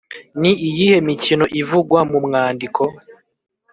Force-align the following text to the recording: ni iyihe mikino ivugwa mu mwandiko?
ni 0.41 0.51
iyihe 0.67 0.97
mikino 1.07 1.45
ivugwa 1.61 1.99
mu 2.09 2.17
mwandiko? 2.25 2.83